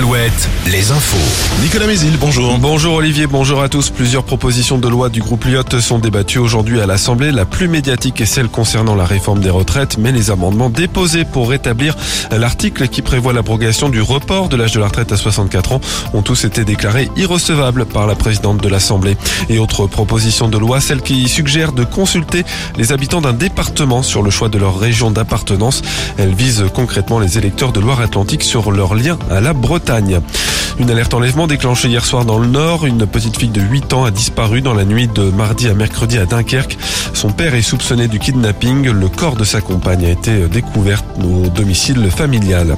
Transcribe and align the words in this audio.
Alouette, 0.00 0.48
les 0.66 0.92
infos. 0.92 1.60
Nicolas 1.60 1.86
Mézil, 1.86 2.16
bonjour. 2.18 2.56
Bonjour 2.56 2.94
Olivier, 2.94 3.26
bonjour 3.26 3.60
à 3.60 3.68
tous. 3.68 3.90
Plusieurs 3.90 4.24
propositions 4.24 4.78
de 4.78 4.88
loi 4.88 5.10
du 5.10 5.20
groupe 5.20 5.44
Lyotte 5.44 5.78
sont 5.78 5.98
débattues 5.98 6.38
aujourd'hui 6.38 6.80
à 6.80 6.86
l'Assemblée. 6.86 7.30
La 7.32 7.44
plus 7.44 7.68
médiatique 7.68 8.18
est 8.22 8.26
celle 8.26 8.48
concernant 8.48 8.94
la 8.94 9.04
réforme 9.04 9.40
des 9.40 9.50
retraites, 9.50 9.98
mais 9.98 10.10
les 10.10 10.30
amendements 10.30 10.70
déposés 10.70 11.26
pour 11.26 11.50
rétablir 11.50 11.98
l'article 12.30 12.88
qui 12.88 13.02
prévoit 13.02 13.34
l'abrogation 13.34 13.90
du 13.90 14.00
report 14.00 14.48
de 14.48 14.56
l'âge 14.56 14.72
de 14.72 14.80
la 14.80 14.86
retraite 14.86 15.12
à 15.12 15.18
64 15.18 15.72
ans 15.72 15.80
ont 16.14 16.22
tous 16.22 16.46
été 16.46 16.64
déclarés 16.64 17.10
irrecevables 17.16 17.84
par 17.84 18.06
la 18.06 18.14
présidente 18.14 18.62
de 18.62 18.68
l'Assemblée. 18.70 19.18
Et 19.50 19.58
autre 19.58 19.86
proposition 19.86 20.48
de 20.48 20.56
loi, 20.56 20.80
celle 20.80 21.02
qui 21.02 21.28
suggère 21.28 21.72
de 21.72 21.84
consulter 21.84 22.44
les 22.78 22.92
habitants 22.92 23.20
d'un 23.20 23.34
département 23.34 24.02
sur 24.02 24.22
le 24.22 24.30
choix 24.30 24.48
de 24.48 24.56
leur 24.56 24.78
région 24.78 25.10
d'appartenance. 25.10 25.82
Elle 26.16 26.34
vise 26.34 26.64
concrètement 26.72 27.18
les 27.18 27.36
électeurs 27.36 27.72
de 27.72 27.80
Loire-Atlantique 27.80 28.44
sur 28.44 28.72
leur 28.72 28.94
lien 28.94 29.18
à 29.30 29.42
la 29.42 29.52
Bretagne. 29.52 29.89
Une 30.78 30.88
alerte 30.88 31.14
enlèvement 31.14 31.48
déclenchée 31.48 31.88
hier 31.88 32.04
soir 32.04 32.24
dans 32.24 32.38
le 32.38 32.46
Nord. 32.46 32.86
Une 32.86 33.06
petite 33.06 33.36
fille 33.36 33.48
de 33.48 33.60
8 33.60 33.92
ans 33.92 34.04
a 34.04 34.12
disparu 34.12 34.60
dans 34.60 34.72
la 34.72 34.84
nuit 34.84 35.08
de 35.08 35.22
mardi 35.22 35.68
à 35.68 35.74
mercredi 35.74 36.16
à 36.16 36.26
Dunkerque. 36.26 36.78
Son 37.12 37.30
père 37.32 37.56
est 37.56 37.62
soupçonné 37.62 38.06
du 38.06 38.20
kidnapping. 38.20 38.88
Le 38.88 39.08
corps 39.08 39.34
de 39.34 39.44
sa 39.44 39.60
compagne 39.60 40.04
a 40.04 40.10
été 40.10 40.46
découvert 40.46 41.02
au 41.18 41.48
domicile 41.48 42.08
familial. 42.10 42.76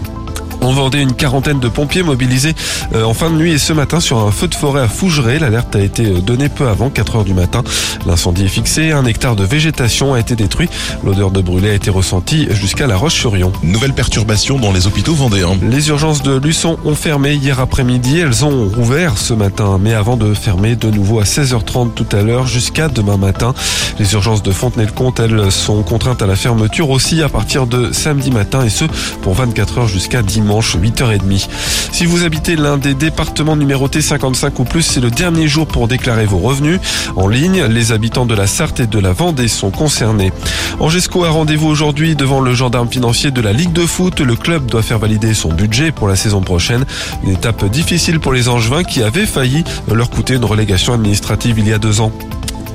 On 0.65 0.73
vendait 0.73 1.03
une 1.03 1.15
quarantaine 1.15 1.59
de 1.59 1.69
pompiers 1.69 2.05
mobilisés 2.05 2.55
euh, 2.95 3.03
en 3.03 3.15
fin 3.15 3.31
de 3.31 3.35
nuit 3.35 3.51
et 3.51 3.59
ce 3.59 3.73
matin 3.73 3.99
sur 3.99 4.19
un 4.19 4.31
feu 4.31 4.47
de 4.47 4.55
forêt 4.55 4.83
à 4.83 4.87
Fougeray. 4.87 5.41
L'alerte 5.41 5.75
a 5.75 5.81
été 5.81 6.07
euh, 6.07 6.21
donnée 6.21 6.49
peu 6.49 6.69
avant 6.69 6.89
4 6.89 7.17
heures 7.17 7.25
du 7.25 7.35
matin. 7.35 7.65
L'incendie 8.07 8.45
est 8.45 8.49
fixé, 8.49 8.93
un 8.93 9.05
hectare 9.05 9.35
de 9.35 9.43
végétation 9.43 10.15
a 10.15 10.21
été 10.21 10.37
détruit. 10.37 10.69
L'odeur 11.05 11.33
de 11.33 11.41
brûlé 11.41 11.71
a 11.71 11.75
été 11.75 11.91
ressentie 11.91 12.47
jusqu'à 12.53 12.87
la 12.87 12.97
Roche-sur-Yon. 12.97 13.51
Nouvelle 13.65 13.93
perturbation 13.93 14.57
dans 14.57 14.71
les 14.71 14.87
hôpitaux 14.87 15.15
vendéens. 15.15 15.59
Les 15.63 15.89
urgences 15.89 16.23
de 16.23 16.39
Luçon 16.39 16.79
ont 16.85 16.95
fermé 16.95 17.35
hier 17.35 17.59
après-midi. 17.59 18.21
Elles 18.21 18.45
ont 18.45 18.69
rouvert 18.69 19.19
ce 19.19 19.35
matin, 19.35 19.81
mais 19.81 19.95
avant 19.95 20.17
de 20.17 20.33
fermer 20.33 20.77
de 20.77 20.91
nouveau 20.91 21.19
à 21.19 21.25
16h30 21.25 21.95
tout 21.95 22.07
à 22.13 22.23
l'heure 22.23 22.47
jusqu'à 22.47 22.87
demain 22.87 23.17
matin. 23.17 23.53
Les 23.99 24.13
urgences 24.13 24.45
de 24.45 24.53
Fontenay-le-Comte, 24.53 25.19
elles 25.19 25.51
sont 25.51 25.83
contraintes 25.83 26.23
à 26.23 26.27
la 26.27 26.37
fermeture 26.37 26.91
aussi 26.91 27.21
à 27.21 27.29
partir 27.29 27.67
de 27.67 27.91
samedi 27.91 28.31
matin 28.31 28.65
et 28.65 28.71
ce 28.71 28.85
pour 29.23 29.35
24 29.35 29.79
heures 29.79 29.89
jusqu'à 29.89 30.23
dimanche. 30.23 30.52
8h30. 30.61 31.49
Si 31.93 32.07
vous 32.07 32.25
habitez 32.25 32.57
l'un 32.57 32.77
des 32.77 32.95
départements 32.95 33.57
numérotés 33.57 34.03
55 34.03 34.59
ou 34.59 34.65
plus, 34.65 34.83
c'est 34.83 35.01
le 35.01 35.11
dernier 35.11 35.49
jour 35.49 35.67
pour 35.67 35.89
déclarer 35.89 36.27
vos 36.27 36.39
revenus. 36.39 36.79
En 37.17 37.29
ligne, 37.29 37.65
les 37.65 37.93
habitants 37.93 38.27
de 38.27 38.35
la 38.35 38.47
Sarthe 38.47 38.81
et 38.81 38.87
de 38.87 38.99
la 38.99 39.13
Vendée 39.13 39.49
sont 39.49 39.71
concernés. 39.71 40.33
Angesco 40.81 41.25
a 41.25 41.31
rendez-vous 41.31 41.69
aujourd'hui 41.69 42.17
devant 42.17 42.41
le 42.41 42.55
gendarme 42.55 42.89
financier 42.89 43.31
de 43.31 43.41
la 43.41 43.53
Ligue 43.53 43.73
de 43.73 43.87
foot. 43.87 44.21
Le 44.21 44.37
club 44.37 44.67
doit 44.67 44.83
faire 44.83 44.99
valider 44.99 45.35
son 45.35 45.53
budget 45.53 45.93
pour 45.93 46.09
la 46.09 46.17
saison 46.17 46.41
prochaine. 46.41 46.85
Une 47.25 47.31
étape 47.31 47.65
difficile 47.71 48.21
pour 48.21 48.33
les 48.33 48.49
Angevins 48.49 48.85
qui 48.85 49.03
avaient 49.03 49.27
failli 49.27 49.65
leur 49.93 50.11
coûter 50.11 50.35
une 50.35 50.45
relégation 50.45 50.93
administrative 50.93 51.59
il 51.59 51.69
y 51.69 51.73
a 51.73 51.79
deux 51.79 52.01
ans. 52.01 52.13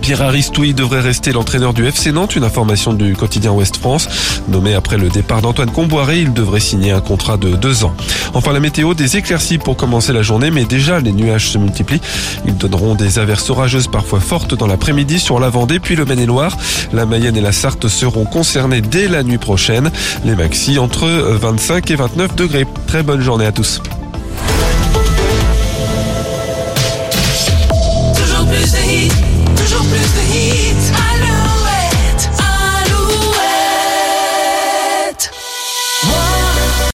Pierre 0.01 0.21
Aristouille 0.21 0.73
devrait 0.73 1.01
rester 1.01 1.31
l'entraîneur 1.31 1.73
du 1.73 1.85
FC 1.85 2.11
Nantes, 2.11 2.35
une 2.35 2.43
information 2.43 2.93
du 2.93 3.15
quotidien 3.15 3.51
Ouest 3.51 3.77
France. 3.77 4.07
Nommé 4.47 4.73
après 4.73 4.97
le 4.97 5.09
départ 5.09 5.41
d'Antoine 5.41 5.71
Comboiré, 5.71 6.19
il 6.19 6.33
devrait 6.33 6.59
signer 6.59 6.91
un 6.91 7.01
contrat 7.01 7.37
de 7.37 7.55
deux 7.55 7.83
ans. 7.83 7.93
Enfin 8.33 8.53
la 8.53 8.59
météo, 8.59 8.93
des 8.93 9.17
éclaircies 9.17 9.57
pour 9.57 9.75
commencer 9.75 10.13
la 10.13 10.21
journée, 10.21 10.51
mais 10.51 10.65
déjà 10.65 10.99
les 10.99 11.11
nuages 11.11 11.49
se 11.49 11.57
multiplient. 11.57 12.01
Ils 12.45 12.57
donneront 12.57 12.95
des 12.95 13.19
averses 13.19 13.49
orageuses 13.49 13.87
parfois 13.87 14.19
fortes 14.19 14.55
dans 14.55 14.67
l'après-midi 14.67 15.19
sur 15.19 15.39
la 15.39 15.49
Vendée 15.49 15.79
puis 15.79 15.95
le 15.95 16.05
Maine-et-Loire. 16.05 16.57
La 16.93 17.05
Mayenne 17.05 17.37
et 17.37 17.41
la 17.41 17.51
Sarthe 17.51 17.87
seront 17.87 18.25
concernés 18.25 18.81
dès 18.81 19.07
la 19.07 19.23
nuit 19.23 19.37
prochaine. 19.37 19.91
Les 20.25 20.35
maxi 20.35 20.79
entre 20.79 21.05
25 21.07 21.91
et 21.91 21.95
29 21.95 22.35
degrés. 22.35 22.67
Très 22.87 23.03
bonne 23.03 23.21
journée 23.21 23.45
à 23.45 23.51
tous. 23.51 23.81